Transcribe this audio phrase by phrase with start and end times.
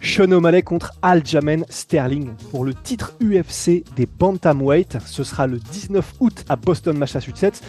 [0.00, 4.98] Sean O'Malley contre Aljamain Sterling pour le titre UFC des Bantamweight.
[5.04, 7.62] Ce sera le 19 août à Boston, Massachusetts.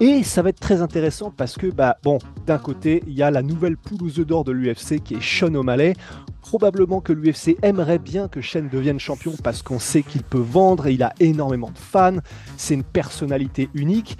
[0.00, 3.30] Et ça va être très intéressant parce que, bah, bon, d'un côté, il y a
[3.30, 5.94] la nouvelle œufs d'or de l'UFC qui est Sean O'Malley.
[6.40, 10.86] Probablement que l'UFC aimerait bien que Sean devienne champion parce qu'on sait qu'il peut vendre
[10.86, 12.18] et il a énormément de fans.
[12.56, 14.16] C'est une personnalité unique.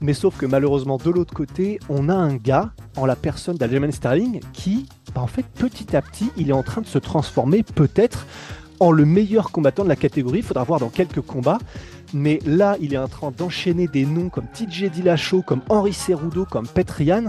[0.00, 3.90] Mais sauf que malheureusement, de l'autre côté, on a un gars en la personne d'Aljamain
[3.90, 7.62] Sterling qui, bah, en fait, petit à petit, il est en train de se transformer
[7.62, 8.26] peut-être
[8.80, 10.38] en le meilleur combattant de la catégorie.
[10.38, 11.58] Il faudra voir dans quelques combats.
[12.12, 16.44] Mais là, il est en train d'enchaîner des noms comme TJ Dillashaw, comme Henri Cerudo,
[16.44, 17.24] comme Petrian.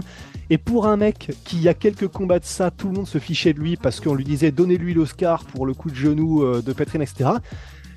[0.48, 3.08] Et pour un mec qui, il y a quelques combats de ça, tout le monde
[3.08, 6.44] se fichait de lui parce qu'on lui disait donnez-lui l'Oscar pour le coup de genou
[6.44, 7.30] euh, de Petrian, etc.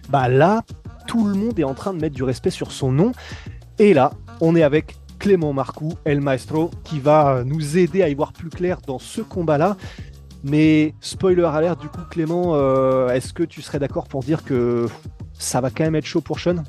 [0.10, 0.64] Bah là,
[1.06, 3.12] tout le monde est en train de mettre du respect sur son nom.
[3.78, 8.16] Et là, on est avec Clément Marcoux, El Maestro, qui va nous aider à y
[8.16, 9.76] voir plus clair dans ce combat-là.
[10.44, 14.88] Mais spoiler alert, du coup, Clément, euh, est-ce que tu serais d'accord pour dire que
[15.38, 16.64] ça va quand même être chaud pour Sean?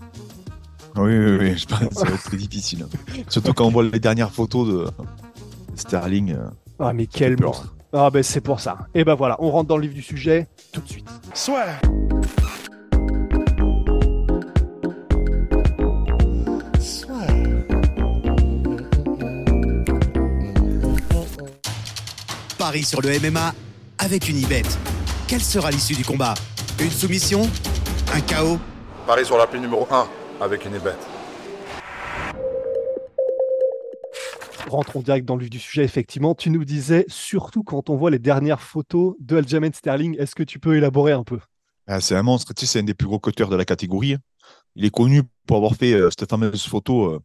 [0.97, 2.87] Oui, oui, oui, je pense que ça va être très difficile.
[3.29, 4.87] Surtout quand on voit les dernières photos de
[5.77, 6.33] Sterling.
[6.35, 6.49] euh,
[6.81, 8.79] Ah, mais quel monstre Ah, ben c'est pour ça.
[8.95, 11.09] Et ben voilà, on rentre dans le vif du sujet tout de suite.
[11.33, 11.67] Soit.
[22.71, 23.53] Paris sur le MMA
[23.99, 24.63] avec une ibet.
[25.27, 26.35] Quelle sera l'issue du combat?
[26.79, 27.43] Une soumission?
[28.15, 28.61] Un chaos?
[29.09, 30.07] Paris sur la pile numéro 1
[30.41, 31.05] avec une bête.
[34.69, 36.37] Rentrons direct dans le vif du sujet, effectivement.
[36.37, 40.45] Tu nous disais, surtout quand on voit les dernières photos de Aljamain Sterling, est-ce que
[40.45, 41.41] tu peux élaborer un peu?
[41.89, 44.17] Ah, c'est un monstre, tu sais, c'est un des plus gros cutters de la catégorie.
[44.77, 47.21] Il est connu pour avoir fait euh, cette fameuse photo euh,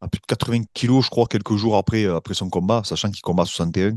[0.00, 3.08] à plus de 80 kilos, je crois, quelques jours après, euh, après son combat, sachant
[3.12, 3.96] qu'il combat à 61.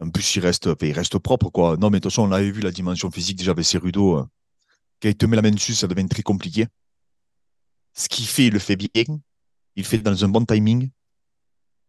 [0.00, 1.76] En plus, il reste, il propre, quoi.
[1.76, 4.18] Non, mais de toute façon, on l'avait vu, la dimension physique déjà avec Cerudo.
[4.18, 4.24] Euh,
[5.02, 6.66] quand il te met la main dessus, ça devient très compliqué.
[7.94, 9.04] Ce qu'il fait, il le fait bien.
[9.76, 10.90] Il fait dans un bon timing.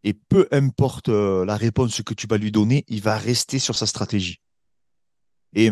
[0.04, 3.76] Et peu importe euh, la réponse que tu vas lui donner, il va rester sur
[3.76, 4.42] sa stratégie.
[5.54, 5.72] Et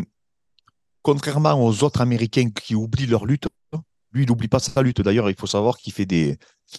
[1.01, 3.47] contrairement aux autres Américains qui oublient leur lutte,
[4.11, 5.01] lui, il n'oublie pas sa lutte.
[5.01, 6.38] D'ailleurs, il faut savoir qu'il fait des,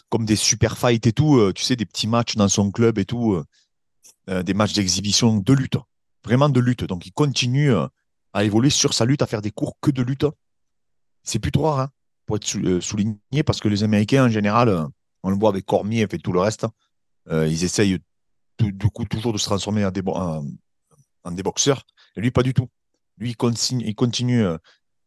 [0.09, 2.99] comme des super fights et tout, euh, tu sais, des petits matchs dans son club
[2.99, 3.45] et tout, euh,
[4.31, 5.77] euh, des matchs d'exhibition de lutte,
[6.25, 6.85] vraiment de lutte.
[6.85, 7.87] Donc, il continue euh,
[8.33, 10.27] à évoluer sur sa lutte, à faire des cours que de lutte.
[11.25, 11.91] C'est plutôt rare, hein,
[12.27, 14.87] pour être euh, souligné, parce que les Américains, en général,
[15.25, 16.67] on le voit avec Cormier et tout le reste,
[17.31, 17.99] ils essayent
[18.59, 21.83] du coup toujours de se transformer en des, boxeurs.
[22.17, 22.69] Et lui, pas du tout.
[23.19, 23.85] Lui, il continue,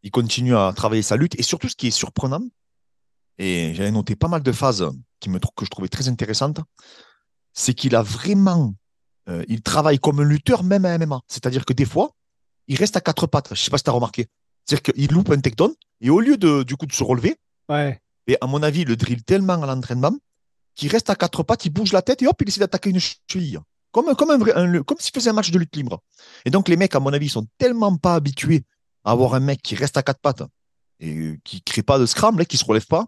[0.04, 1.38] il continue, à travailler sa lutte.
[1.40, 2.44] Et surtout, ce qui est surprenant,
[3.40, 4.86] et j'avais noté pas mal de phases
[5.20, 6.62] qui me, que je trouvais très intéressantes,
[7.54, 8.76] c'est qu'il a vraiment,
[9.30, 11.22] euh, il travaille comme un lutteur même à MMA.
[11.28, 12.12] C'est-à-dire que des fois,
[12.68, 13.50] il reste à quatre pattes.
[13.56, 14.28] Je sais pas si tu as remarqué.
[14.66, 17.36] C'est-à-dire qu'il loupe un takedown et au lieu de, du coup, de se relever,
[17.70, 18.02] Ouais.
[18.28, 20.16] et à mon avis, il le drill tellement à l'entraînement
[20.76, 23.00] qu'il reste à quatre pattes, il bouge la tête et hop, il essaie d'attaquer une
[23.00, 23.60] cheville.
[23.92, 26.02] Comme, comme, un vrai, un- comme s'il faisait un match de lutte libre.
[26.46, 28.64] Et donc, les mecs, à mon avis, sont tellement pas habitués
[29.04, 30.42] à avoir un mec qui reste à quatre pattes
[31.00, 33.06] et qui crée pas de scramble, hein, qui se relève pas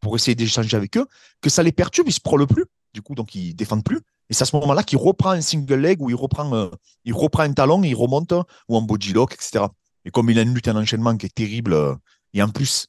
[0.00, 1.06] pour essayer d'échanger avec eux,
[1.40, 2.64] que ça les perturbe, ils se prôlent plus.
[2.94, 4.00] Du coup, donc, ils défendent plus.
[4.28, 6.68] Et c'est à ce moment-là qu'il reprend un single leg ou il reprend, euh,
[7.04, 8.32] il reprend un talon, il remonte
[8.68, 9.64] ou un body lock, etc.
[10.04, 11.94] Et comme il a une lutte en enchaînement qui est terrible, euh,
[12.34, 12.86] et en plus,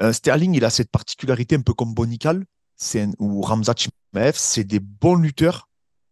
[0.00, 2.44] euh, Sterling, il a cette particularité un peu comme Bonical
[2.94, 5.68] un- ou Ramzat Chimaev, c'est des bons lutteurs,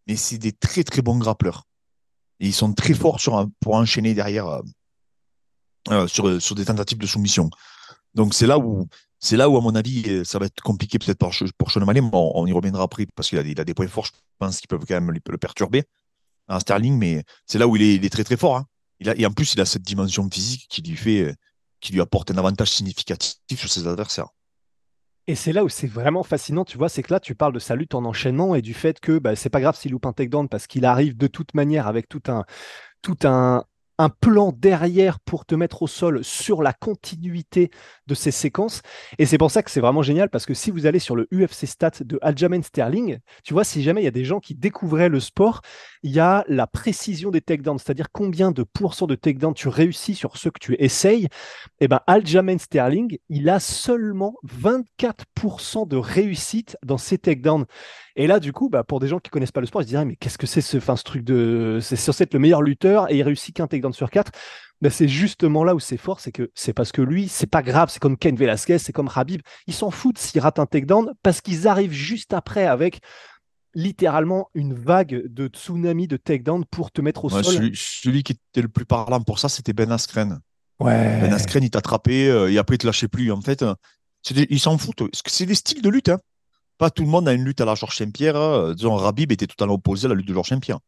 [0.07, 1.65] mais c'est des très très bons grappleurs.
[2.39, 4.61] Et ils sont très forts un- pour enchaîner derrière
[6.07, 7.49] sur, sur des tentatives de soumission.
[8.13, 8.87] Donc c'est là où
[9.19, 11.85] c'est là où à mon avis euh, ça va être compliqué peut-être pour, pour Sean
[11.85, 14.85] mais on, y reviendra après parce qu'il a, des- points forts, je pense, qui peuvent
[14.87, 15.83] quand même le, perturber.
[16.47, 18.57] Un Sterling, mais c'est là où il est, très très fort.
[18.57, 18.65] hein.
[19.01, 21.33] Et en plus, il a cette dimension physique qui lui fait, euh,
[21.79, 24.29] qui lui apporte un avantage significatif sur ses adversaires.
[25.27, 27.59] Et c'est là où c'est vraiment fascinant, tu vois, c'est que là, tu parles de
[27.59, 30.13] sa lutte en enchaînement et du fait que bah, c'est pas grave s'il loupe un
[30.13, 32.45] takedown parce qu'il arrive de toute manière avec tout un,
[33.03, 33.63] tout un,
[33.99, 37.69] un plan derrière pour te mettre au sol sur la continuité
[38.07, 38.81] de ces séquences.
[39.19, 41.27] Et c'est pour ça que c'est vraiment génial parce que si vous allez sur le
[41.33, 44.55] UFC Stat de Aljamain Sterling, tu vois, si jamais il y a des gens qui
[44.55, 45.61] découvraient le sport,
[46.01, 50.15] il y a la précision des takedowns, c'est-à-dire combien de pourcents de takedowns tu réussis
[50.15, 51.27] sur ceux que tu essayes.
[51.81, 57.65] Et ben Aljamain Sterling, il a seulement 24% de réussite dans ses takedowns.
[58.21, 59.89] Et là, du coup, bah, pour des gens qui connaissent pas le sport, ils se
[59.89, 61.79] diraient, mais qu'est-ce que c'est ce, ce truc de.
[61.81, 64.31] C'est censé être le meilleur lutteur et il réussit qu'un takedown sur quatre.
[64.81, 67.61] Ben, c'est justement là où c'est fort, c'est que c'est parce que lui, c'est pas
[67.61, 71.13] grave, c'est comme Ken Velasquez, c'est comme Habib, ils s'en foutent s'ils ratent un takedown
[71.23, 72.99] parce qu'ils arrivent juste après avec
[73.75, 77.53] littéralement une vague de tsunami de takedown pour te mettre au Ouais, sol.
[77.55, 80.39] celui, celui qui était le plus parlant pour ça, c'était Ben Askren.
[80.79, 81.19] Ouais.
[81.21, 83.31] Ben Askren, il t'a attrapé euh, et après, il te lâchait plus.
[83.31, 83.75] En fait, euh,
[84.31, 85.03] des- ils s'en foutent.
[85.27, 86.09] C'est des styles de lutte.
[86.09, 86.19] Hein.
[86.79, 88.35] Pas tout le monde a une lutte à la Georges Saint-Pierre.
[88.37, 90.79] euh, disons, Rabib était totalement opposé à la lutte de Georges Saint-Pierre.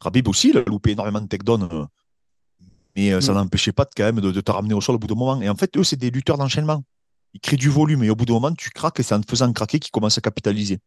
[0.00, 1.68] Rabib aussi, il a loupé énormément de takedowns.
[1.72, 1.84] euh,
[2.96, 3.36] mais euh, ça Mm.
[3.36, 5.42] n'empêchait pas de, quand même de, de te ramener au sol au bout d'un moment.
[5.42, 6.82] Et en fait, eux, c'est des lutteurs d'enchaînement.
[7.34, 9.28] Ils créent du volume et au bout d'un moment, tu craques et c'est en te
[9.28, 10.78] faisant craquer qu'ils commencent à capitaliser.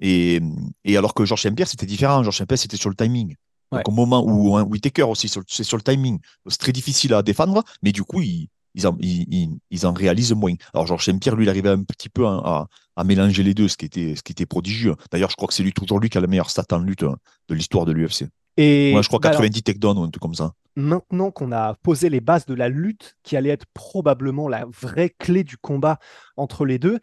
[0.00, 0.40] Et,
[0.86, 2.22] et alors que Georges Saint-Pierre, c'était différent.
[2.22, 3.36] Georges Saint-Pierre, c'était sur le timing.
[3.70, 3.80] Ouais.
[3.80, 6.18] Donc au moment où un Whitaker aussi, c'est sur le timing.
[6.48, 9.92] C'est très difficile à défendre, mais du coup, ils, ils, en, ils, ils- ils en
[9.92, 10.54] réalisent moins.
[10.74, 13.76] Alors Georges Saint-Pierre, lui, il arrivait un petit peu à, à- mélanger les deux, ce
[13.78, 14.94] qui était, ce qui était prodigieux.
[15.10, 17.02] D'ailleurs, je crois que c'est lui toujours lui qui a la meilleure stat en lutte
[17.02, 17.16] hein,
[17.48, 18.26] de l'histoire de l'UFC.
[18.58, 20.52] Et Ouais, je crois bah alors, 90 takedowns ou un truc comme ça.
[20.76, 25.10] maintenant qu'on a posé les bases de la lutte qui allait être probablement la vraie
[25.18, 25.98] clé du combat
[26.36, 26.98] entre les deux,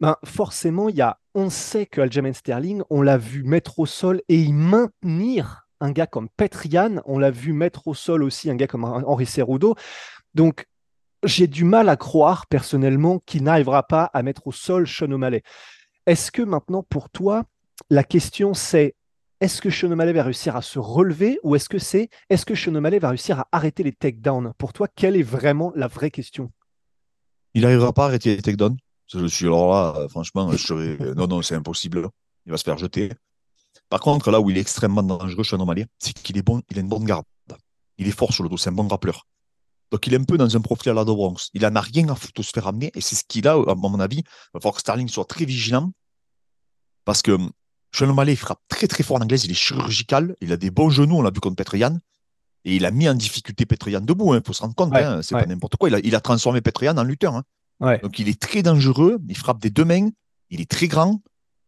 [0.00, 3.86] ben forcément, il y a, on sait que Aljamain Sterling, on l'a vu mettre au
[3.86, 8.50] sol et y maintenir un gars comme Petrian, on l'a vu mettre au sol aussi
[8.50, 9.74] un gars comme Henri Cerudo.
[10.34, 10.66] Donc,
[11.26, 15.20] j'ai du mal à croire personnellement qu'il n'arrivera pas à mettre au sol Sean.
[16.06, 17.44] Est-ce que maintenant, pour toi,
[17.90, 18.94] la question c'est
[19.40, 22.80] est-ce que Sean va réussir à se relever ou est-ce que c'est est-ce que Sean
[22.80, 24.52] va réussir à arrêter les takedowns?
[24.56, 26.50] Pour toi, quelle est vraiment la vraie question?
[27.54, 28.76] Il n'arrivera pas à arrêter les takedowns.
[29.08, 30.98] Je suis alors là, euh, franchement, je serais.
[31.14, 32.08] Non, non, c'est impossible.
[32.44, 33.12] Il va se faire jeter.
[33.88, 36.78] Par contre, là où il est extrêmement dangereux, Sean O'Malley, c'est qu'il est bon, il
[36.78, 37.24] a une bonne garde.
[37.98, 39.26] Il est fort sur le dos, c'est un bon rappeleur.
[39.92, 41.50] Donc il est un peu dans un profil à la de Bronx.
[41.54, 43.52] Il en a rien à foutre de se faire amener, et c'est ce qu'il a,
[43.54, 44.18] à mon avis.
[44.18, 44.24] Il
[44.54, 45.92] va falloir que Starling soit très vigilant.
[47.04, 47.36] Parce que
[47.92, 50.70] Sean O'Malley, il frappe très très fort en anglaise, il est chirurgical, il a des
[50.70, 51.98] bons genoux, on l'a vu contre Petrian.
[52.64, 55.22] Et il a mis en difficulté Petrian debout, il faut se rendre compte, Ouais, hein,
[55.22, 55.42] c'est ouais.
[55.42, 55.88] pas n'importe quoi.
[55.88, 57.36] Il a, il a transformé Petrian en lutteur.
[57.36, 57.44] hein.
[57.78, 58.00] Ouais.
[58.00, 60.08] Donc il est très dangereux, il frappe des deux mains,
[60.50, 61.22] il est très grand.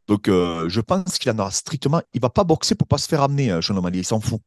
[0.09, 2.03] Donc euh, je pense qu'il en aura strictement.
[2.15, 4.41] Il va pas boxer pour pas se faire amener, euh, Sean O'Malley, il s'en fout.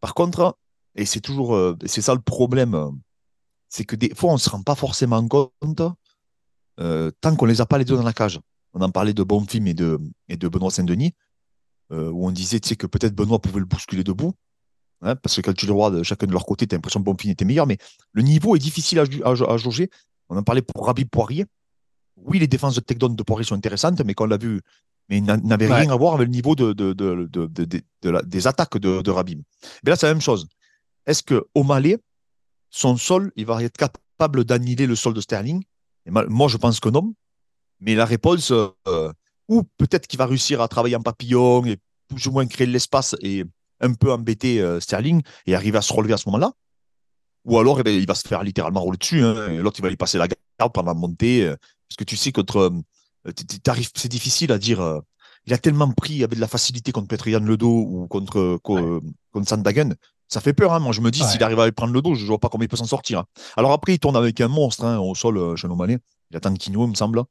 [0.00, 0.56] Par contre,
[0.96, 2.90] et c'est toujours, euh, c'est ça le problème,
[3.68, 5.82] c'est que des fois on se rend pas forcément compte
[6.80, 8.40] euh, tant qu'on les a pas les deux dans la cage.
[8.74, 9.98] On en parlait de Bonfim et de,
[10.28, 11.14] et de Benoît Saint-Denis,
[11.92, 14.32] euh, où on disait tu sais, que peut-être Benoît pouvait le bousculer debout.
[15.02, 17.00] hein, parce que quand tu le vois de chacun de leur côté, tu as l'impression
[17.00, 17.78] que Bonfim était meilleur, mais
[18.12, 19.88] le niveau est difficile à, à, à jauger.
[20.28, 21.46] On en parlait pour Rabib Poirier.
[22.16, 24.60] Oui, les défenses de takedown de Poirier sont intéressantes, mais qu'on l'a vu,
[25.08, 25.80] mais ils n'a- n'avaient Ouais.
[25.82, 29.40] rien à voir avec le niveau de, de, de, la- des attaques de, de Rabib.
[29.84, 30.46] Mais là, c'est la même chose.
[31.06, 31.98] Est-ce que O'Malley,
[32.70, 35.62] son sol, il va être capable d'annihiler le sol de Sterling?
[36.06, 37.14] Et Moi, je pense que non.
[37.80, 39.12] Mais la réponse, euh,
[39.48, 42.72] ou peut-être qu'il va réussir à travailler en papillon et plus ou moins créer de
[42.72, 43.44] l'espace et
[43.80, 46.52] un peu embêter euh, Sterling et arriver à se relever à ce moment-là.
[47.44, 49.22] Ou alors, eh ben, il va se faire littéralement rouler dessus.
[49.22, 51.44] hein, et L'autre, il va lui passer la garde pendant la montée.
[51.44, 51.56] euh,
[51.88, 52.72] parce que tu sais, contre,
[53.94, 55.00] c'est difficile à dire.
[55.46, 59.00] il a tellement pris avec de la facilité contre Petrian le dos ou contre, co-
[59.32, 59.94] contre Sandhagen.
[60.28, 60.72] Ça fait peur.
[60.72, 60.80] Hein.
[60.80, 61.28] Moi, je me dis, Ouais.
[61.28, 62.86] s'il arrive à lui prendre le dos, je ne vois pas comment il peut s'en
[62.86, 63.20] sortir.
[63.20, 63.26] hein.
[63.56, 65.54] Alors après, il tourne avec un monstre hein, au sol, euh.
[66.30, 67.22] Il attend Kino, il me semble.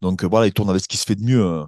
[0.00, 1.64] Donc euh, voilà, il tourne avec ce qui se fait de mieux euh,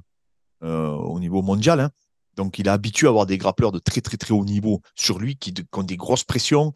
[0.64, 1.78] euh, au niveau mondial.
[1.80, 1.90] hein.
[2.36, 5.18] Donc il est habitué à avoir des grappleurs de très très très haut niveau sur
[5.18, 6.72] lui qui, qui ont des grosses pressions.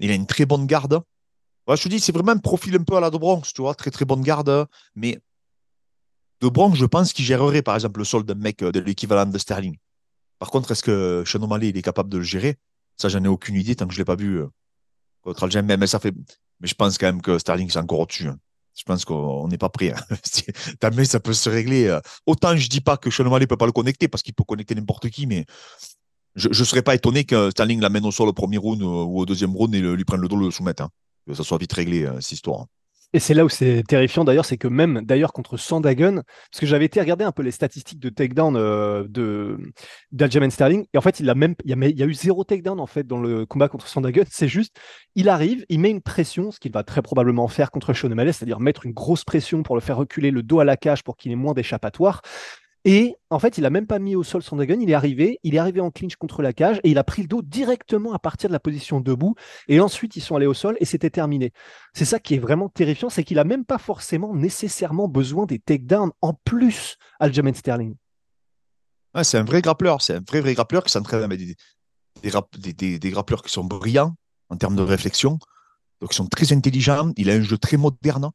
[0.00, 1.00] Il a une très bonne garde.
[1.66, 3.62] Ouais, je te dis, c'est vraiment un profil un peu à la de Bronx, tu
[3.62, 4.66] vois, très très bonne garde.
[4.96, 5.18] Mais
[6.40, 9.38] de Bronx, je pense qu'il gérerait par exemple le sol d'un mec de l'équivalent de
[9.38, 9.76] Sterling.
[10.38, 12.56] Par contre, est-ce que Sean O'Malley il est capable de le gérer?
[13.00, 14.48] Ça, j'en ai aucune idée tant que je ne l'ai pas vu euh,
[15.22, 15.76] contre Aljamain.
[15.76, 16.14] Mais ça fait.
[16.60, 18.28] Mais je pense quand même que Sterling c'est encore au-dessus.
[18.28, 18.38] hein.
[18.76, 19.92] Je pense qu'on n'est pas prêt.
[19.92, 20.16] hein.
[20.80, 21.86] Ta main, ça peut se régler.
[21.86, 22.00] euh.
[22.26, 24.74] Autant je dis pas que Sean O'Malley peut pas le connecter parce qu'il peut connecter
[24.74, 25.44] n'importe qui, mais
[26.34, 29.20] je ne serais pas étonné que Sterling l'amène au sol au premier round euh, ou
[29.20, 30.80] au deuxième round et lui prenne le dos, le soumette.
[30.80, 30.90] hein.
[31.26, 32.66] Que ça soit vite réglé, cette histoire.
[33.14, 36.16] Et c'est là où c'est terrifiant d'ailleurs, c'est que même d'ailleurs contre Sandagun,
[36.50, 39.56] parce que j'avais été regarder un peu les statistiques de takedown euh,
[40.50, 43.06] Sterling, et en fait il a même il y a, eu zéro takedown en fait
[43.06, 44.24] dans le combat contre Sandagun.
[44.30, 44.76] C'est juste,
[45.14, 48.32] il arrive, il met une pression, ce qu'il va très probablement faire contre Sean O'Malley,
[48.32, 51.16] c'est-à-dire mettre une grosse pression pour le faire reculer le dos à la cage pour
[51.16, 52.20] qu'il ait moins d'échappatoire.
[52.84, 55.40] Et en fait, il a même pas mis au sol son dragon, il est arrivé,
[55.42, 58.12] il est arrivé en clinch contre la cage et il a pris le dos directement
[58.12, 59.34] à partir de la position debout.
[59.66, 61.52] Et ensuite, ils sont allés au sol et c'était terminé.
[61.92, 65.58] C'est ça qui est vraiment terrifiant, c'est qu'il a même pas forcément nécessairement besoin des
[65.58, 67.94] takedowns en plus, Aljamain Sterling.
[69.22, 71.56] C'est un vrai grappleur, c'est un vrai, vrai grappleur qui s'entraîne avec des,
[72.22, 74.14] des, des, des- des grappleurs qui sont brillants
[74.48, 75.38] en termes de réflexion,
[76.00, 77.12] donc ils sont très intelligents.
[77.16, 78.30] Il a un jeu très moderne,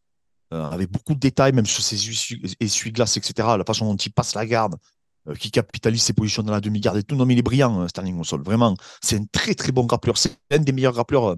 [0.62, 3.48] avec beaucoup de détails, même sur ses essuie- essuie-glaces, etc.
[3.58, 4.76] La façon dont il passe la garde,
[5.28, 7.16] euh, qui capitalise ses positions dans la demi-garde et tout.
[7.16, 8.44] Non, mais il est brillant, euh, Sterling au sol.
[8.44, 10.18] Vraiment, c'est un très, très bon grappleur.
[10.18, 11.36] C'est un des meilleurs grappleurs, euh,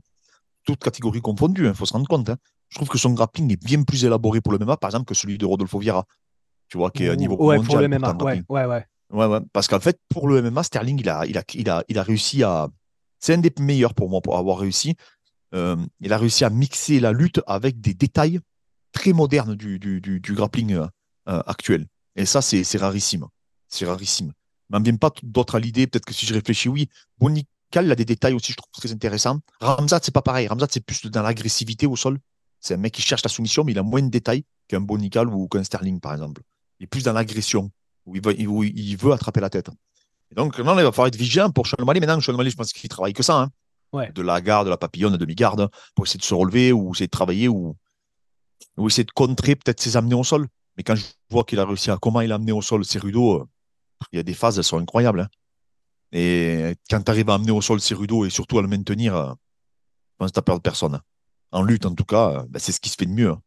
[0.66, 2.30] toutes catégories confondues, il faut se rendre compte.
[2.30, 2.38] hein.
[2.70, 5.14] Je trouve que son grappling est bien plus élaboré pour le MMA, par exemple, que
[5.14, 6.06] celui de Rodolfo Vieira.
[6.68, 7.68] Tu vois, qui est à niveau ouais, mondial.
[7.68, 8.16] pour le MMA.
[8.24, 8.86] Ouais, ouais, ouais.
[9.12, 9.40] Ouais, ouais.
[9.54, 12.04] Parce qu'en fait, pour le MMA, Sterling, il a, il a, il a, il a
[12.04, 12.68] réussi à.
[13.20, 14.96] C'est un des meilleurs pour moi pour avoir réussi.
[15.54, 18.40] Euh, il a réussi à mixer la lutte avec des détails
[18.96, 20.88] très modernes du, du, du, du grappling euh,
[21.28, 21.86] euh, actuel.
[22.16, 23.26] Et ça, c'est rarissime.
[23.68, 24.32] C'est rarissime.
[24.70, 25.86] M'en vient pas d'autres à l'idée.
[25.86, 26.90] Peut-être que si je réfléchis, oui.
[27.20, 29.40] Bonical, a des détails aussi, je trouve très intéressants.
[29.60, 30.48] Ramzat, c'est pas pareil.
[30.48, 32.18] Ramzat, c'est plus dans l'agressivité au sol.
[32.62, 35.28] C'est un mec qui cherche la soumission, mais il a moins de détails qu'un Bonical
[35.28, 36.42] ou qu'un Sterling, par exemple.
[36.80, 37.70] Il est plus dans l'agression
[38.06, 39.70] où il veut, où il veut attraper la tête.
[40.32, 42.00] Et donc, non, il va falloir être vigilant pour Sean O'Malley.
[42.00, 43.42] Maintenant, Sean O'Malley, je pense qu'il travaille que ça.
[43.42, 43.50] hein.
[43.92, 44.12] Ouais.
[44.14, 47.08] De la garde, de la papillonne, de demi-garde, pour essayer de se relever ou essayer
[47.08, 47.76] de travailler ou,
[48.78, 50.48] ou essayer de contrer peut-être ses amener au sol.
[50.78, 53.42] Mais quand je vois qu'il a réussi à comment il a amené au sol Cerudo,
[53.42, 53.46] euh,
[54.12, 55.22] il y a des phases, elles sont incroyables.
[55.22, 55.28] hein.
[56.12, 59.30] Et quand tu arrives à amener au sol Cerudo et surtout à le maintenir, euh,
[59.32, 61.00] je pense que tu personne.
[61.52, 63.32] En lutte, en tout cas, euh, ben, c'est ce qui se fait de mieux.
[63.32, 63.42] hein.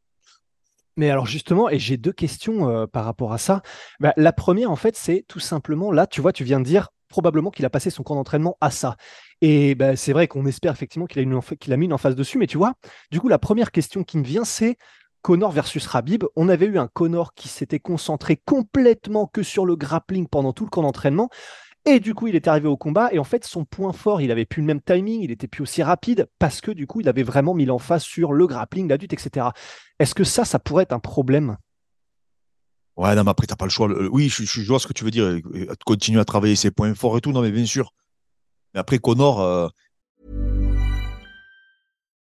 [0.96, 3.62] Mais alors justement, et j'ai deux questions euh, par rapport à ça.
[4.00, 6.88] Bah, la première, en fait, c'est tout simplement, là, tu vois, tu viens de dire
[7.08, 8.96] probablement qu'il a passé son camp d'entraînement à ça.
[9.40, 12.36] Et bah, c'est vrai qu'on espère effectivement qu'il a, qu'il a mis une emphase dessus,
[12.36, 12.74] mais tu vois,
[13.10, 14.76] du coup, la première question qui me vient, c'est
[15.28, 16.24] Connor versus Rabib.
[16.36, 20.64] On avait eu un Connor qui s'était concentré complètement que sur le grappling pendant tout
[20.64, 21.28] le camp d'entraînement.
[21.84, 23.12] Et du coup, il est arrivé au combat.
[23.12, 25.60] Et en fait, son point fort, il avait plus le même timing, il était plus
[25.60, 28.96] aussi rapide parce que du coup, il avait vraiment mis l'emphase sur le grappling, la
[28.96, 29.48] lutte, etc.
[29.98, 31.58] Est-ce que ça, ça pourrait être un problème?
[32.96, 33.86] Ouais, non, mais après, t'as pas le choix.
[33.86, 35.24] Le- Oui, je, vois ce que tu veux dire.
[35.24, 37.92] euh, euh, Continuer à travailler ses points forts et tout, non, mais bien sûr.
[38.72, 39.68] Mais après, Connor, euh,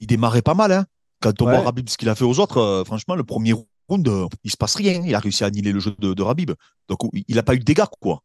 [0.00, 0.72] Il démarrait pas mal.
[0.72, 0.86] Hein.
[1.20, 1.52] Quand on Ouais.
[1.54, 3.54] voit Rabib ce qu'il a fait aux autres, euh, franchement, le premier
[3.88, 5.02] round, euh, il se passe rien.
[5.04, 6.52] Il a réussi à annihiler le jeu de, de Rabib.
[6.88, 8.22] Donc, il n'a pas eu de dégâts, quoi.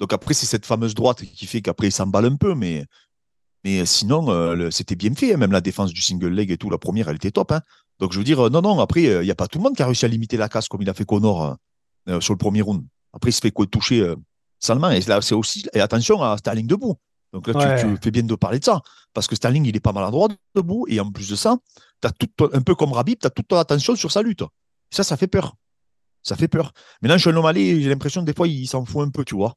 [0.00, 2.54] Donc, après, c'est cette fameuse droite qui fait qu'après, il s'emballe un peu.
[2.54, 2.84] Mais,
[3.64, 5.32] mais sinon, euh, c'était bien fait.
[5.34, 5.38] hein.
[5.38, 7.52] Même la défense du single leg et tout, la première, elle était top.
[7.52, 7.62] hein.
[7.98, 9.64] Donc, je veux dire, euh, non, non, après, euh, il n'y a pas tout le
[9.64, 11.54] monde qui a réussi à limiter la casse comme il a fait Connor euh,
[12.10, 12.84] euh, sur le premier round.
[13.14, 14.14] Après, il se fait quoi, toucher euh,
[14.60, 14.90] salement.
[14.90, 16.96] Et là, c'est aussi, et attention à Sterling debout.
[17.32, 17.94] Donc là, tu- Ouais.
[17.96, 18.80] tu, fais bien de parler de ça.
[19.12, 20.86] Parce que Sterling, il est pas maladroit debout.
[20.88, 21.56] Et en plus de ça,
[22.04, 24.44] as tout, un peu comme Rabib, tu as toute ton attention sur sa lutte.
[24.90, 25.54] Ça, ça fait peur.
[26.22, 26.72] Ça fait peur.
[27.02, 29.54] Maintenant, Sean O'Malley, j'ai l'impression que des fois, il s'en fout un peu, tu vois.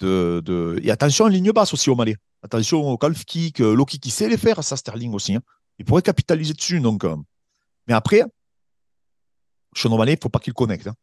[0.00, 0.78] De, de...
[0.82, 2.16] Et attention en ligne basse aussi, O'Malley.
[2.42, 5.34] Attention au calf kick, euh, low kick, il sait les faire, ça, Sterling aussi.
[5.36, 5.40] hein.
[5.78, 6.80] Il pourrait capitaliser dessus.
[6.80, 7.16] Donc, euh.
[7.86, 8.22] Mais après,
[9.74, 10.86] Sean O'Malley, il ne faut pas qu'il connecte.
[10.86, 10.94] hein.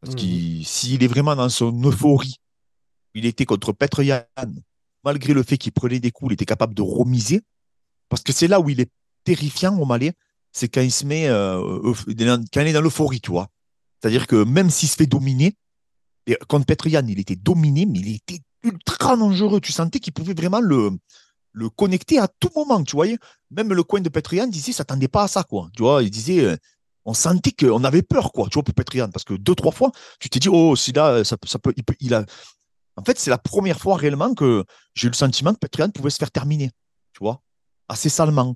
[0.00, 0.18] Parce Mhm.
[0.20, 2.36] qu'il s'il est vraiment dans son euphorie,
[3.14, 4.24] il était contre Petr Yan,
[5.04, 7.42] malgré le fait qu'il prenait des coups, il était capable de remiser.
[8.08, 8.90] Parce que c'est là où il est
[9.24, 10.12] terrifiant, O'Malley,
[10.52, 11.92] c'est quand il se met, euh,
[12.52, 13.48] quand il est dans l'euphorie, tu vois.
[14.00, 15.54] C'est-à-dire que même s'il se fait dominer,
[16.26, 19.60] et contre Petrian, il était dominé, mais il était ultra dangereux.
[19.60, 20.90] Tu sentais qu'il pouvait vraiment le,
[21.52, 23.18] le connecter à tout moment, tu voyais.
[23.50, 25.68] Même le coin de Petrian disait, il s'attendait pas à ça, quoi.
[25.76, 26.56] Tu vois, il disait, euh,
[27.04, 29.08] on sentait qu'on avait peur, quoi, tu vois, pour Petrian.
[29.10, 29.90] Parce que deux, trois fois,
[30.20, 32.24] tu t'es dit, oh, si là, ça, peut- ça peut, il a.
[32.96, 36.10] En fait, c'est la première fois réellement que j'ai eu le sentiment que Petrian pouvait
[36.10, 36.70] se faire terminer,
[37.12, 37.40] tu vois,
[37.88, 38.54] assez salement.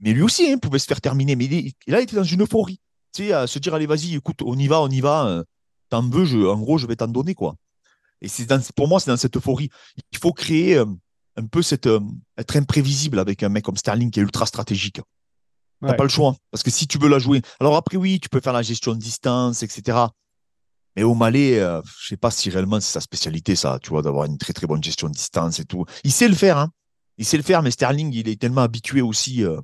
[0.00, 1.36] Mais lui aussi, hein, pouvait se faire terminer.
[1.36, 2.80] Mais il, là, il était dans une euphorie.
[3.14, 5.26] Tu sais, à se dire, allez, vas-y, écoute, on y va, on y va.
[5.26, 5.44] euh,
[5.88, 7.56] T'en veux, je, en gros, je vais t'en donner, quoi.
[8.22, 9.70] Et c'est dans, pour moi, c'est dans cette euphorie.
[10.12, 10.86] Il faut créer euh,
[11.36, 12.00] un peu cette, euh,
[12.38, 15.00] être imprévisible avec un mec comme Sterling qui est ultra stratégique.
[15.82, 15.96] T'as Ouais.
[15.96, 16.36] pas le choix.
[16.50, 17.40] Parce que si tu veux la jouer.
[17.58, 19.98] Alors après, oui, tu peux faire la gestion de distance, etc.
[20.96, 24.02] Mais au Malais, euh, je sais pas si réellement c'est sa spécialité, ça, tu vois,
[24.02, 25.84] d'avoir une très très bonne gestion de distance et tout.
[26.04, 26.70] Il sait le faire, hein.
[27.18, 29.60] Il sait le faire, mais Sterling, il est tellement habitué aussi euh,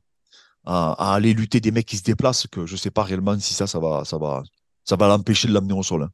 [0.65, 3.67] à, aller lutter des mecs qui se déplacent que je sais pas réellement si ça,
[3.67, 4.43] ça va, ça va,
[4.85, 6.03] ça va l'empêcher de l'amener au sol.
[6.03, 6.11] hein.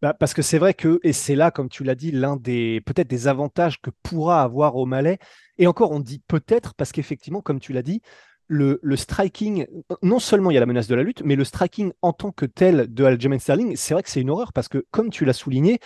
[0.00, 2.80] Bah, parce que c'est vrai que, et c'est là, comme tu l'as dit, l'un des
[2.82, 5.18] peut-être des avantages que pourra avoir O'Malley.
[5.58, 8.00] Et encore, on dit peut-être parce qu'effectivement, comme tu l'as dit,
[8.48, 9.66] le, striking,
[10.02, 12.32] non seulement il y a la menace de la lutte, mais le striking en tant
[12.32, 15.24] que tel de Aljamain Sterling, c'est vrai que c'est une horreur parce que, comme tu
[15.24, 15.78] l'as souligné,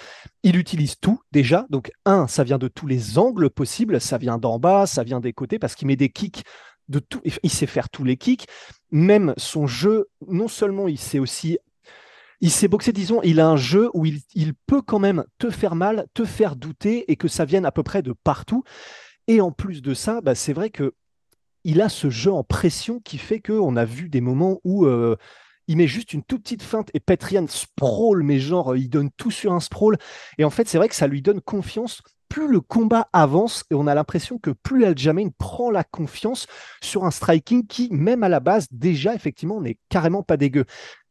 [0.44, 1.66] il utilise tout déjà.
[1.70, 5.20] Donc, un, ça vient de tous les angles possibles, ça vient d'en bas, ça vient
[5.20, 6.44] des côtés parce qu'il met des kicks
[6.88, 7.20] de tout.
[7.42, 8.46] Il sait faire tous les kicks.
[8.90, 11.58] Même son jeu, non seulement il sait aussi
[12.44, 15.48] il s'est boxé, disons, il a un jeu où il, il, peut quand même te
[15.48, 18.64] faire mal, te faire douter et que ça vienne à peu près de partout.
[19.28, 20.92] Et en plus de ça, bah, c'est vrai que
[21.64, 25.16] il a ce jeu en pression qui fait qu'on a vu des moments où euh,
[25.68, 29.30] il met juste une toute petite feinte et Petrian sprawl, mais genre, il donne tout
[29.30, 29.96] sur un sprawl.
[30.38, 32.02] Et en fait, c'est vrai que ça lui donne confiance.
[32.28, 36.46] Plus le combat avance et on a l'impression que plus Aljamain prend la confiance
[36.82, 40.64] sur un striking qui, même à la base, déjà, effectivement, n'est carrément pas dégueu.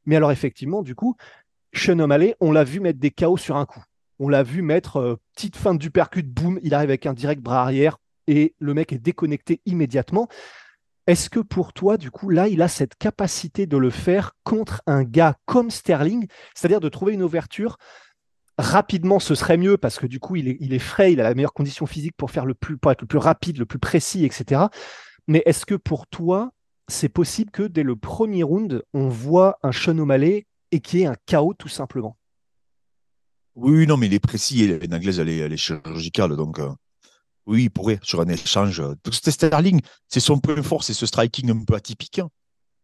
[0.06, 1.16] Mais alors, effectivement, du coup,
[1.74, 3.84] Sean O'Malley, on l'a vu mettre des KO sur un coup.
[4.20, 7.42] On l'a vu mettre euh, petite feinte du percut, boum, il arrive avec un direct
[7.42, 7.98] bras arrière
[8.32, 10.30] et le mec est déconnecté immédiatement.
[11.06, 14.82] Est-ce que pour toi, du coup, là, il a cette capacité de le faire contre
[14.88, 17.78] un gars comme Sterling, c'est-à-dire de trouver une ouverture
[18.58, 21.54] rapidement, ce serait mieux parce que du coup, il est, frais, il a la meilleure
[21.54, 24.62] condition physique pour faire le plus, être le plus rapide, le plus précis, etc.
[25.28, 26.52] Mais est-ce que pour toi,
[26.88, 29.98] c'est possible que dès le premier round, on voit un Sean
[30.72, 32.18] et qu'il y ait un chaos tout simplement?
[33.56, 36.38] Oui, non, mais il est précis et l'anglaise, elle est, elle est chirurgicale.
[36.38, 36.70] Donc, euh,
[37.48, 38.82] oui, il pourrait, sur un échange.
[39.12, 42.22] C'était Sterling, c'est son point fort, c'est ce striking un peu atypique.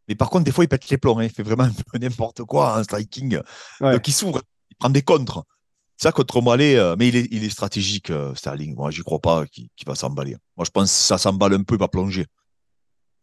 [0.07, 1.19] Mais par contre, des fois, il pète les plombs.
[1.19, 1.25] hein.
[1.25, 3.39] Il fait vraiment un peu n'importe quoi, un striking.
[3.81, 3.91] Ouais.
[3.93, 5.43] Donc, il s'ouvre, il prend des contres.
[5.99, 8.75] Ça, contre O'Malley, euh, mais il est, il est stratégique, euh, Sterling.
[8.75, 10.37] Moi, j'y crois pas qu'il va s'emballer.
[10.55, 12.25] Moi, je pense que ça s'emballe un peu, il va plonger.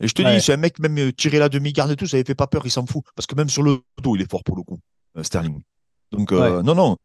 [0.00, 0.36] Et je te Ouais.
[0.36, 2.48] dis, c'est un mec, même euh, tirer la demi-garde et tout, ça ne fait pas
[2.48, 3.04] peur, il s'en fout.
[3.14, 4.80] Parce que même sur le dos, il est fort pour le coup,
[5.16, 5.62] euh, Sterling.
[6.10, 6.96] Donc, euh, non, non.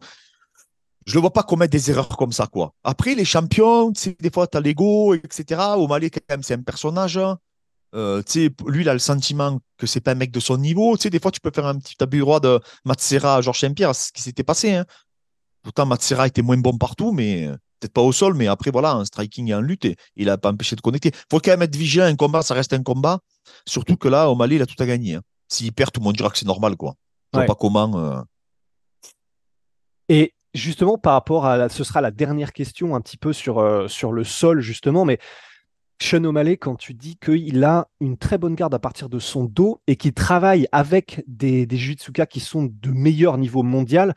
[1.09, 2.73] Je le vois pas commettre des erreurs comme ça, quoi.
[2.83, 5.59] Après, les champions, tu sais, des fois, tu as l'ego, etc.
[5.77, 7.17] O'Malley, quand même, c'est un personnage.
[7.17, 7.39] hein.
[7.95, 10.57] Euh, tu sais, lui, il a le sentiment que c'est pas un mec de son
[10.57, 10.95] niveau.
[10.97, 13.59] Tu sais, des fois, tu peux faire un petit abus roi de Matsera à Georges
[13.61, 14.75] Saint-Pierre, c'est ce qui s'était passé.
[14.75, 14.85] Hein.
[15.63, 18.95] Pourtant, Matsera était moins bon partout, mais euh, peut-être pas au sol, mais après, voilà,
[18.95, 21.11] en striking et en lutte, et il a pas empêché de connecter.
[21.31, 23.17] faut quand même être vigilant, un combat, ça reste un combat.
[23.65, 25.15] Surtout que là, O'Malley, il a tout à gagner.
[25.15, 25.21] hein.
[25.47, 26.93] S'il perd, tout le monde dira que c'est normal, quoi.
[27.33, 27.45] Je Ouais.
[27.47, 27.97] vois pas comment.
[27.97, 28.21] euh,
[30.09, 33.87] Et justement, par rapport à, ce sera la dernière question un petit peu sur, euh,
[33.87, 35.19] sur le sol, justement, mais
[36.01, 39.43] Sean O'Malley, quand tu dis qu'il a une très bonne garde à partir de son
[39.43, 41.77] dos et qu'il travaille avec des, des
[42.29, 44.15] qui sont de meilleur niveau mondial,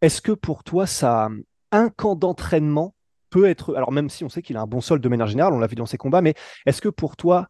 [0.00, 1.28] est-ce que pour toi, ça,
[1.72, 2.94] un camp d'entraînement
[3.30, 5.52] peut être, alors même si on sait qu'il a un bon sol de manière générale,
[5.54, 6.34] on l'a vu dans ses combats, mais
[6.66, 7.48] est-ce que pour toi,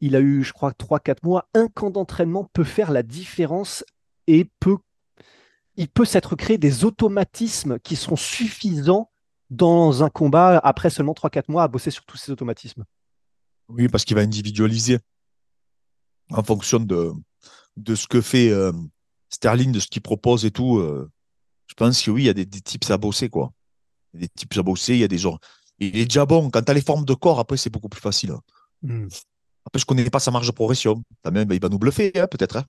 [0.00, 3.84] il a eu, je crois, 3-4 mois, un camp d'entraînement peut faire la différence
[4.26, 4.78] et peut
[5.80, 9.10] il peut s'être créé des automatismes qui seront suffisants
[9.48, 12.84] dans un combat après seulement 3-4 mois à bosser sur tous ces automatismes.
[13.70, 14.98] Oui, parce qu'il va individualiser
[16.30, 17.12] en fonction de,
[17.78, 18.72] de ce que fait euh,
[19.30, 20.76] Sterling, de ce qu'il propose et tout.
[20.76, 21.10] euh,
[21.66, 23.50] je pense que oui, il y a des, des tips à bosser, quoi.
[24.12, 25.40] Il y a des tips à bosser, il y a des genres.
[25.78, 26.50] Il est déjà bon.
[26.50, 28.32] Quand tu as les formes de corps, après, c'est beaucoup plus facile.
[28.32, 28.42] hein.
[29.64, 31.02] Après, je connais pas sa marge de progression.
[31.32, 32.56] Même, il va nous bluffer, hein, peut-être.
[32.56, 32.64] Hein.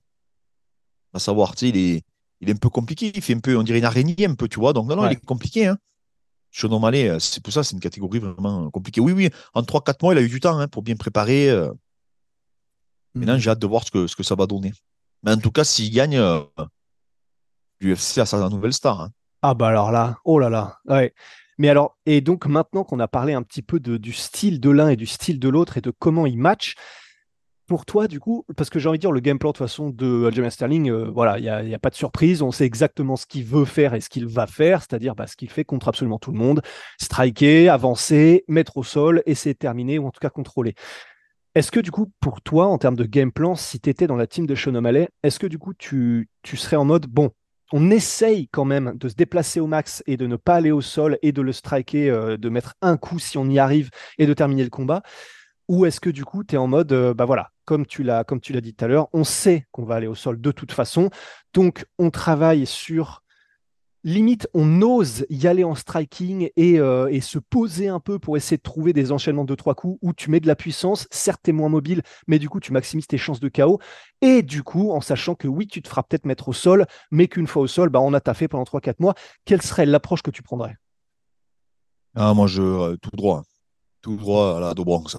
[1.13, 2.03] À savoir, il est,
[2.41, 3.11] il est un peu compliqué.
[3.15, 4.73] Il fait un peu, on dirait une araignée, un peu, tu vois.
[4.73, 5.09] Donc, non, non, Ouais.
[5.13, 5.67] il est compliqué.
[5.67, 5.77] Hein.
[6.51, 8.99] Sean O'Malley, euh, c'est pour ça, c'est une catégorie vraiment compliquée.
[8.99, 11.49] Oui, oui, en 3-4 mois, il a eu du temps hein, pour bien préparer.
[11.49, 11.71] euh.
[13.15, 14.73] Maintenant, j'ai hâte de voir ce que, ce que ça va donner.
[15.23, 16.41] Mais en tout cas, s'il gagne, euh,
[17.79, 19.01] l'UFC a sa nouvelle star.
[19.01, 19.11] hein.
[19.41, 21.13] Ah bah alors là, oh là là, ouais.
[21.57, 24.69] Mais alors, et donc maintenant qu'on a parlé un petit peu de- du style de
[24.69, 26.75] l'un et du style de l'autre et de comment ils matchent,
[27.71, 29.91] pour toi, du coup, parce que j'ai envie de dire, le game plan de façon
[29.91, 33.25] de Aljamain Sterling, euh, voilà, il n'y a, pas de surprise, on sait exactement ce
[33.25, 36.19] qu'il veut faire et ce qu'il va faire, c'est-à-dire bah, ce qu'il fait contre absolument
[36.19, 36.61] tout le monde,
[36.99, 40.75] striker, avancer, mettre au sol, essayer de terminer ou en tout cas contrôler.
[41.55, 44.17] Est-ce que du coup, pour toi, en termes de game plan, si tu étais dans
[44.17, 47.29] la team de Sean O'Malley, est-ce que du coup, tu, tu serais en mode, bon,
[47.71, 50.81] on essaye quand même de se déplacer au max et de ne pas aller au
[50.81, 54.25] sol et de le striker, euh, de mettre un coup si on y arrive et
[54.25, 55.03] de terminer le combat
[55.71, 58.25] Ou est-ce que du coup, tu es en mode, euh, bah voilà, comme tu l'as
[58.25, 60.51] comme tu l'as dit tout à l'heure, on sait qu'on va aller au sol de
[60.51, 61.09] toute façon,
[61.53, 63.23] donc on travaille sur
[64.03, 68.35] limite, on ose y aller en striking et, euh, et se poser un peu pour
[68.35, 71.39] essayer de trouver des enchaînements de trois coups où tu mets de la puissance, certes
[71.41, 73.79] tu es moins mobile, mais du coup tu maximises tes chances de KO.
[74.21, 77.29] Et du coup, en sachant que oui, tu te feras peut-être mettre au sol, mais
[77.29, 79.13] qu'une fois au sol, bah, on a taffé pendant 3-4 mois,
[79.45, 80.75] quelle serait l'approche que tu prendrais?
[82.13, 83.43] Ah, moi, je, euh, tout droit.
[84.01, 85.15] Tout droit à la Dobronx.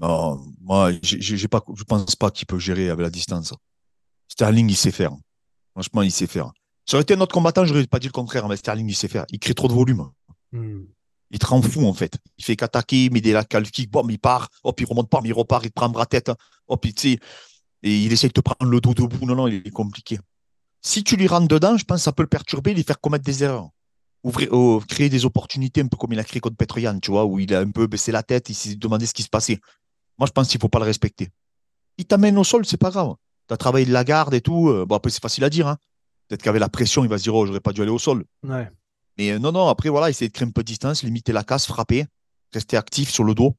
[0.00, 3.52] Non, moi, j'ai, pas, je pense pas qu'il peut gérer avec la distance.
[4.28, 5.12] Sterling, il sait faire.
[5.72, 6.50] Franchement, il sait faire.
[6.86, 9.08] Ça aurait été un autre combattant, j'aurais pas dit le contraire, mais Sterling, il sait
[9.08, 9.26] faire.
[9.30, 10.08] Il crée trop de volume.
[10.52, 10.84] Hmm.
[11.30, 12.16] Il te rend fou, en fait.
[12.38, 15.28] Il fait qu'attaquer, il met des calf kick, il part, hop, il remonte pas, mais
[15.28, 16.32] il repart, il te prend bras tête,
[16.66, 17.18] hop, il,
[17.82, 19.26] et il essaie de te prendre le dos debout.
[19.26, 20.18] Non, non, il est compliqué.
[20.82, 23.24] Si tu lui rentres dedans, je pense que ça peut le perturber, lui faire commettre
[23.24, 23.68] des erreurs.
[24.22, 27.24] Ouvrir, oh, créer des opportunités, un peu comme il a créé contre Petroyan, tu vois,
[27.24, 29.60] où il a un peu baissé la tête, il s'est demandé ce qui se passait.
[30.20, 31.30] Moi, je pense qu'il faut pas le respecter.
[31.98, 33.14] Il t'amène au sol, c'est pas grave.
[33.48, 34.68] Tu as travaillé de la garde et tout.
[34.68, 35.66] euh, Bon, après, c'est facile à dire.
[35.66, 35.76] Hein.
[36.28, 38.24] Peut-être qu'avec la pression, il va se dire, oh, j'aurais pas dû aller au sol.
[38.44, 38.70] Ouais.
[39.18, 41.42] Mais euh, non, non, après, voilà, essayer de créer un peu de distance, limiter la
[41.42, 42.06] casse, frapper,
[42.52, 43.56] rester actif sur le dos.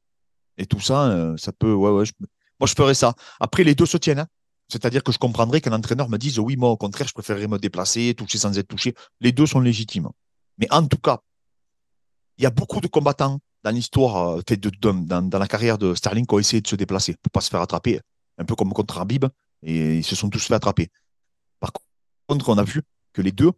[0.58, 1.74] Et tout ça, euh, ça peut.
[1.74, 2.14] Ouais, ouais, je-
[2.60, 3.16] Moi, je ferais ça.
[3.40, 4.20] Après, les deux se tiennent.
[4.20, 4.28] hein.
[4.70, 7.58] C'est-à-dire que je comprendrais qu'un entraîneur me dise, oui, moi, au contraire, je préférerais me
[7.58, 8.94] déplacer, toucher sans être touché.
[9.20, 10.08] Les deux sont légitimes.
[10.60, 11.20] Mais en tout cas,
[12.38, 15.48] il y a beaucoup de combattants dans l'histoire, euh, fait de, de- dans, dans la
[15.48, 18.00] carrière de Sterling, qui ont essayé de se déplacer pour pas se faire attraper.
[18.38, 19.26] Un peu comme contre Habib,
[19.64, 20.90] et ils se sont tous fait attraper.
[21.60, 21.72] Par
[22.28, 22.82] contre, on a vu
[23.14, 23.52] que les deux,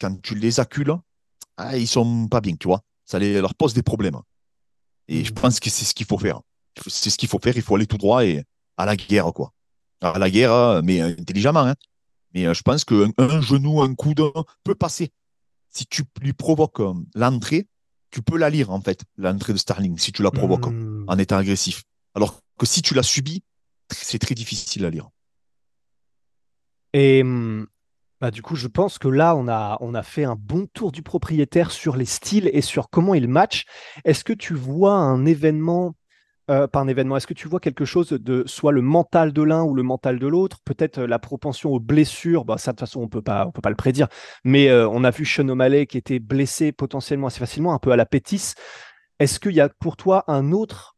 [0.00, 0.94] quand tu les accules,
[1.56, 2.82] ah, ils sont pas bien, tu vois.
[3.04, 4.18] Ça les- leur pose des problèmes.
[5.08, 6.40] Et je pense que c'est ce qu'il faut faire.
[6.86, 7.56] C'est ce qu'il faut faire.
[7.56, 8.44] Il faut aller tout droit et
[8.76, 9.52] à la guerre, quoi.
[10.00, 11.60] À la guerre, mais intelligemment.
[11.66, 11.74] hein.
[12.34, 14.22] Mais euh, je pense qu'un un genou, un coude
[14.62, 15.10] peut passer.
[15.70, 17.66] Si tu lui provoques euh, l'entrée,
[18.10, 21.04] tu peux la lire, en fait, l'entrée de Starling, si tu la provoques Hmm.
[21.08, 21.82] en étant agressif.
[22.14, 23.42] Alors que si tu la subis,
[23.90, 25.08] c'est très difficile à lire.
[26.94, 27.66] Et hum,
[28.20, 30.90] bah, du coup, je pense que là, on a, on a fait un bon tour
[30.90, 33.64] du propriétaire sur les styles et sur comment il match.
[34.04, 35.94] Est-ce que tu vois un événement,
[36.50, 39.42] euh, pas un événement, est-ce que tu vois quelque chose de soit le mental de
[39.42, 40.58] l'un ou le mental de l'autre?
[40.64, 43.50] Peut-être euh, la propension aux blessures, bah, ça de toute façon, on peut pas, on
[43.50, 44.08] peut pas le prédire.
[44.44, 47.92] Mais euh, on a vu Sean O'Malley qui était blessé potentiellement assez facilement, un peu
[47.92, 48.54] à la Pétis.
[49.18, 50.96] Est-ce qu'il y a pour toi un autre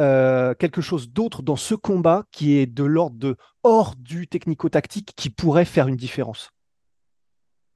[0.00, 5.12] euh, quelque chose d'autre dans ce combat qui est de l'ordre de hors du technico-tactique
[5.16, 6.50] qui pourrait faire une différence?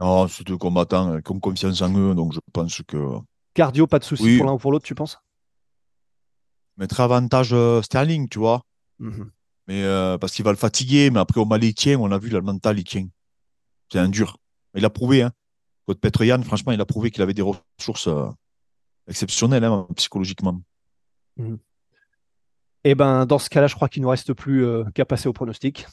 [0.00, 3.18] Non, c'est deux combattants qui ont confiance en eux, donc je pense que
[3.55, 4.37] Cardio, pas de souci Oui.
[4.37, 5.18] pour l'un ou pour l'autre, tu penses?
[6.77, 8.62] Mettre avantage euh, Sterling, tu vois.
[8.99, 9.31] Mhm.
[9.69, 12.19] Mais euh, parce qu'il va le fatiguer, mais après au mal il tient, on a
[12.19, 13.09] vu, là, le mental il tient.
[13.91, 14.39] C'est un dur.
[14.75, 15.33] Il a prouvé, hein.
[15.87, 18.27] Contre Petroyan, franchement, il a prouvé qu'il avait des ressources euh,
[19.07, 20.61] exceptionnelles hein, psychologiquement.
[22.83, 25.29] Eh ben, dans ce cas-là, je crois qu'il ne nous reste plus euh, qu'à passer
[25.29, 25.87] au pronostic.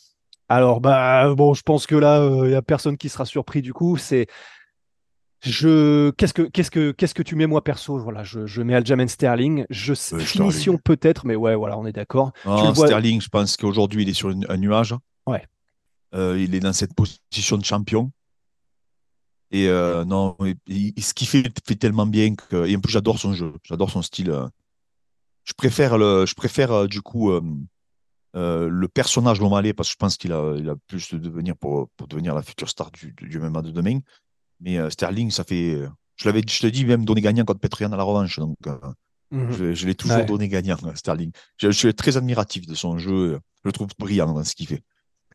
[0.50, 3.74] Alors, bah, bon, je pense que là, il n'y a personne qui sera surpris du
[3.74, 3.98] coup.
[3.98, 4.28] C'est.
[5.44, 6.12] Je...
[6.12, 7.98] Qu'est-ce que, qu'est-ce que, qu'est-ce que tu mets, moi, perso?
[8.00, 9.66] Voilà, je, je mets Aljamain Sterling.
[9.70, 9.94] Je...
[9.94, 12.32] sais- Euh, Finition peut-être, mais ouais, voilà, on est d'accord.
[12.72, 14.96] Vois- Sterling, je pense qu'aujourd'hui, il est sur une- un nuage.
[15.28, 15.46] Ouais.
[16.16, 18.12] Euh, il est dans cette position de champion.
[19.52, 20.36] Et euh, non,
[20.68, 22.66] il- il- ce qu'il fait, il fait tellement bien que.
[22.66, 23.54] Et en plus, j'adore son jeu.
[23.64, 24.30] J'adore son style.
[24.32, 24.48] euh.
[25.44, 27.32] Je préfère, le, je préfère du coup
[28.34, 31.90] le personnage Lomalé parce que je pense qu'il a, il a plus de devenir pour,
[31.98, 34.00] pour devenir la future star du, du MMA de demain.
[34.64, 35.80] Mais euh, Sterling, ça fait.
[36.16, 38.40] Je l'avais, je te dis même donné gagnant contre Petrian à la revanche.
[38.40, 38.78] Donc, euh,
[39.32, 39.52] Mhm.
[39.52, 40.26] je, je l'ai toujours Ouais.
[40.26, 41.32] donné gagnant, euh, Sterling.
[41.58, 43.34] Je, je suis très admiratif de son jeu.
[43.34, 44.84] Je le trouve brillant dans ce qu'il fait.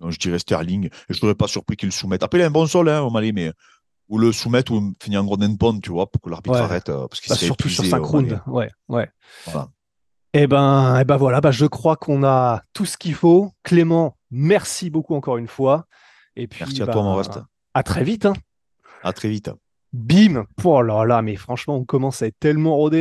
[0.00, 0.86] Donc, je dirais Sterling.
[0.86, 2.22] Et je ne serais pas surpris qu'il le soumette.
[2.22, 3.52] Après, il a un bon sol, hein, O'Malley, mais
[4.08, 6.62] ou le soumettre ou finir en gros pont, tu vois, pour que l'arbitre Ouais.
[6.62, 6.88] arrête.
[6.88, 8.40] euh, parce qu'il Bah, surtout sur sa round.
[8.46, 9.10] Ouais, ouais.
[9.46, 9.68] Voilà.
[10.34, 13.50] Eh ben, eh ben voilà, bah je crois qu'on a tout ce qu'il faut.
[13.64, 15.86] Clément, merci beaucoup encore une fois.
[16.36, 17.40] Et puis, Merci à bah, toi, mon reste.
[17.74, 18.26] À très vite.
[18.26, 18.34] Hein.
[19.08, 19.50] À très vite.
[19.94, 23.00] Bim Oh là là, mais franchement, on commence à être tellement rodé.